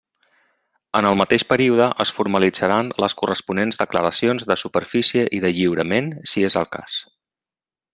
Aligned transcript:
En 0.99 1.07
el 1.09 1.17
mateix 1.21 1.45
període 1.51 1.89
es 2.05 2.13
formalitzaran 2.21 2.91
les 3.05 3.17
corresponents 3.21 3.79
declaracions 3.85 4.49
de 4.53 4.61
superfície 4.65 5.31
i 5.41 5.45
de 5.47 5.57
lliurament, 5.61 6.13
si 6.35 6.51
és 6.53 6.63
el 6.65 6.71
cas. 6.79 7.03